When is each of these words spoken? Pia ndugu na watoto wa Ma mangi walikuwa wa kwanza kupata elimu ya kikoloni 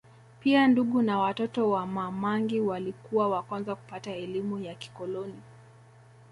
Pia 0.39 0.67
ndugu 0.67 1.01
na 1.01 1.19
watoto 1.19 1.69
wa 1.69 1.87
Ma 1.87 2.11
mangi 2.11 2.59
walikuwa 2.59 3.29
wa 3.29 3.43
kwanza 3.43 3.75
kupata 3.75 4.11
elimu 4.11 4.59
ya 4.59 4.75
kikoloni 4.75 5.41